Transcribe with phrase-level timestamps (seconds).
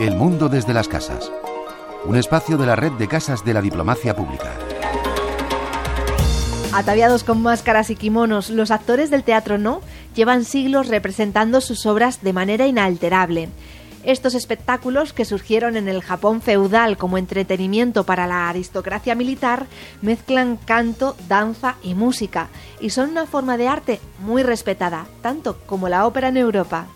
[0.00, 1.30] El mundo desde las casas.
[2.04, 4.50] Un espacio de la red de casas de la diplomacia pública.
[6.72, 9.82] Ataviados con máscaras y kimonos, los actores del teatro no
[10.16, 13.48] llevan siglos representando sus obras de manera inalterable.
[14.04, 19.66] Estos espectáculos, que surgieron en el Japón feudal como entretenimiento para la aristocracia militar,
[20.00, 22.48] mezclan canto, danza y música,
[22.80, 26.88] y son una forma de arte muy respetada, tanto como la ópera en Europa.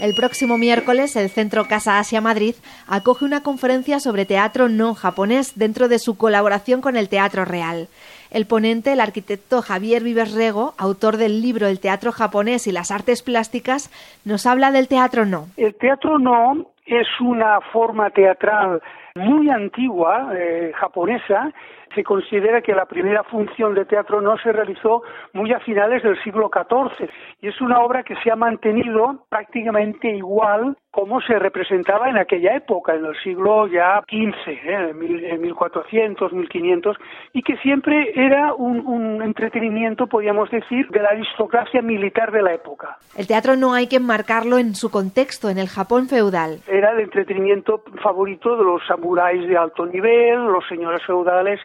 [0.00, 2.54] El próximo miércoles, el Centro Casa Asia Madrid
[2.86, 7.88] acoge una conferencia sobre teatro no japonés dentro de su colaboración con el Teatro Real.
[8.30, 12.90] El ponente, el arquitecto Javier Vives Rego, autor del libro El teatro japonés y las
[12.90, 13.90] artes plásticas,
[14.24, 15.46] nos habla del teatro no.
[15.56, 18.82] El teatro no es una forma teatral
[19.14, 21.52] muy antigua, eh, japonesa,
[21.98, 25.02] se considera que la primera función de teatro no se realizó
[25.32, 30.08] muy a finales del siglo XIV y es una obra que se ha mantenido prácticamente
[30.08, 34.90] igual como se representaba en aquella época, en el siglo ya XV, ¿eh?
[35.30, 36.96] en 1400, 1500,
[37.34, 42.54] y que siempre era un, un entretenimiento, podríamos decir, de la aristocracia militar de la
[42.54, 42.96] época.
[43.16, 46.58] El teatro no hay que enmarcarlo en su contexto, en el Japón feudal.
[46.66, 51.60] Era el entretenimiento favorito de los samuráis de alto nivel, los señores feudales,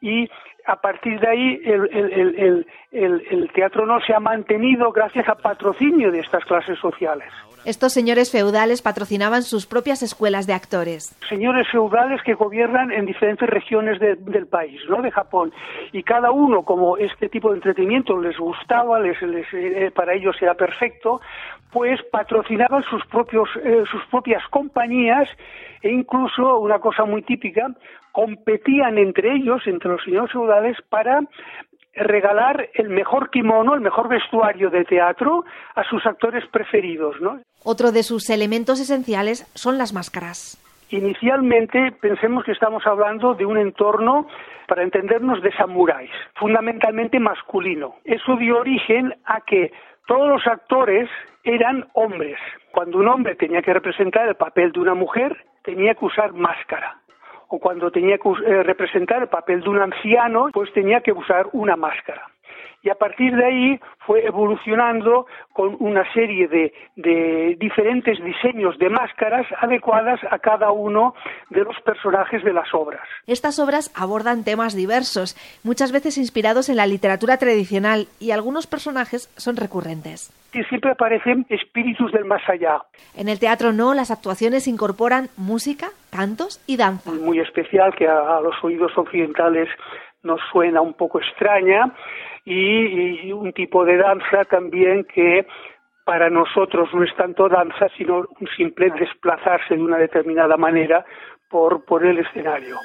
[0.00, 0.28] y
[0.66, 6.20] a partir de ahí el, el, teatro no se ha mantenido gracias a patrocinio de
[6.20, 7.28] estas clases sociales.
[7.64, 11.16] Estos señores feudales patrocinaban sus propias escuelas de actores.
[11.28, 15.02] Señores feudales que gobiernan en diferentes regiones del país, ¿no?
[15.02, 15.52] De Japón.
[15.92, 20.54] Y cada uno, como este tipo de entretenimiento les gustaba, les, eh, para ellos era
[20.54, 21.20] perfecto,
[21.72, 25.28] pues patrocinaban sus propios, eh, sus propias compañías
[25.82, 27.66] e incluso una cosa muy típica,
[28.16, 31.20] competían entre ellos, entre los señores feudales, para
[31.94, 37.38] regalar el mejor kimono, el mejor vestuario de teatro a sus actores preferidos, ¿no?
[37.62, 40.56] Otro de sus elementos esenciales son las máscaras.
[40.88, 44.26] Inicialmente pensemos que estamos hablando de un entorno,
[44.66, 47.96] para entendernos, de samuráis, fundamentalmente masculino.
[48.04, 49.72] Eso dio origen a que
[50.06, 51.10] todos los actores
[51.44, 52.38] eran hombres.
[52.72, 56.96] Cuando un hombre tenía que representar el papel de una mujer, tenía que usar máscara
[57.48, 61.48] o cuando tenía que eh, representar el papel de un anciano, pues tenía que usar
[61.52, 62.26] una máscara
[62.86, 68.88] y a partir de ahí fue evolucionando con una serie de, de, diferentes diseños de
[68.88, 71.12] máscaras adecuadas a cada uno
[71.50, 73.02] de los personajes de las obras.
[73.26, 79.34] Estas obras abordan temas diversos, muchas veces inspirados en la literatura tradicional y algunos personajes
[79.36, 80.30] son recurrentes.
[80.52, 82.82] Y siempre aparecen espíritus del más allá.
[83.16, 87.10] En el teatro no, las actuaciones incorporan música, cantos y danza.
[87.10, 89.68] Muy especial que a los oídos occidentales
[90.22, 91.92] nos suena un poco extraña
[92.46, 95.46] y, un tipo de danza también que
[96.04, 101.04] para nosotros no es tanto danza, sino un simple desplazarse de una determinada manera
[101.50, 102.76] por, por el escenario.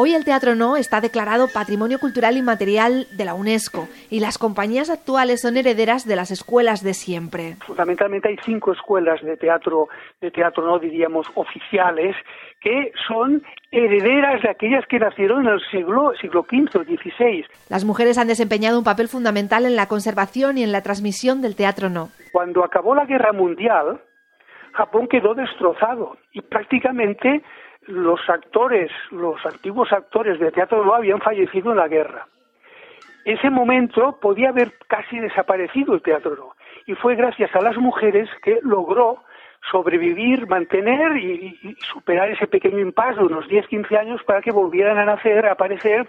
[0.00, 4.90] Hoy el Teatro No está declarado Patrimonio Cultural Inmaterial de la UNESCO y las compañías
[4.90, 7.56] actuales son herederas de las escuelas de siempre.
[7.66, 9.88] Fundamentalmente hay cinco escuelas de teatro,
[10.20, 12.14] de teatro no diríamos oficiales,
[12.60, 13.42] que son
[13.72, 17.44] herederas de aquellas que nacieron en el siglo, siglo XV o XVI.
[17.68, 21.56] Las mujeres han desempeñado un papel fundamental en la conservación y en la transmisión del
[21.56, 22.10] Teatro No.
[22.30, 24.00] Cuando acabó la Guerra Mundial,
[24.72, 27.42] Japón quedó destrozado y prácticamente
[27.86, 32.26] los actores, los antiguos actores de teatro no habían fallecido en la guerra.
[33.24, 36.54] Ese momento podía haber casi desaparecido el teatro no.
[36.86, 39.22] Y fue gracias a las mujeres que logró
[39.70, 45.04] sobrevivir, mantener y, superar ese pequeño impasse de unos 10-15 años para que volvieran a
[45.04, 46.06] nacer, a aparecer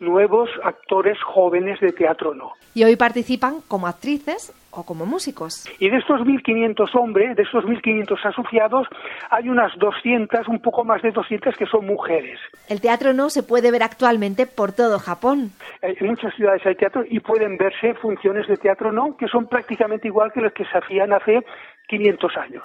[0.00, 2.52] nuevos actores jóvenes de teatro no.
[2.74, 5.68] Y hoy participan como actrices o como músicos.
[5.78, 8.88] Y de estos 1.500 hombres, de estos 1.500 asociados,
[9.30, 12.40] hay unas 200, un poco más de 200 que son mujeres.
[12.68, 15.52] El teatro no se puede ver actualmente por todo Japón.
[15.82, 20.08] En muchas ciudades hay teatro y pueden verse funciones de teatro no que son prácticamente
[20.08, 21.44] igual que las que se hacían hace
[21.88, 22.64] 500 años.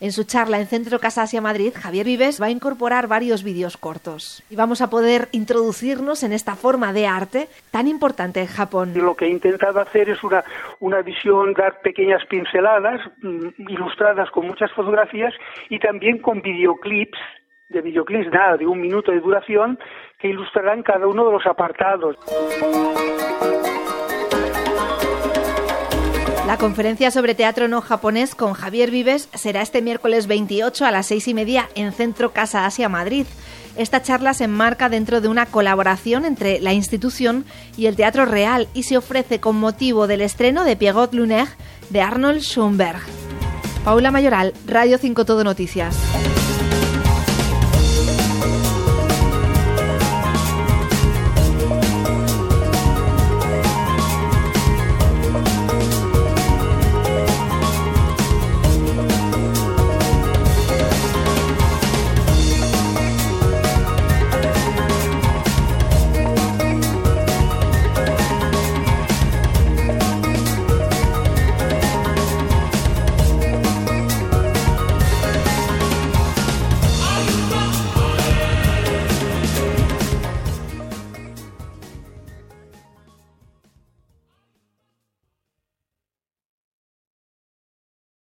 [0.00, 3.76] En su charla en Centro Casa Asia Madrid, Javier Vives va a incorporar varios vídeos
[3.76, 8.92] cortos y vamos a poder introducirnos en esta forma de arte tan importante en Japón.
[8.94, 10.44] Lo que he intentado hacer es una,
[10.80, 15.34] una visión, dar pequeñas pinceladas mm, ilustradas con muchas fotografías
[15.68, 17.18] y también con videoclips
[17.68, 19.78] de videoclips, nada, de un minuto de duración,
[20.18, 22.16] que ilustrarán cada uno de los apartados.
[26.46, 31.06] La conferencia sobre teatro no japonés con Javier Vives será este miércoles 28 a las
[31.06, 33.24] seis y media en Centro Casa Asia Madrid.
[33.76, 37.46] Esta charla se enmarca dentro de una colaboración entre la institución
[37.78, 41.50] y el Teatro Real y se ofrece con motivo del estreno de Pierrot Lunaire
[41.88, 43.00] de Arnold Schoenberg.
[43.82, 45.96] Paula Mayoral, Radio 5 Todo Noticias.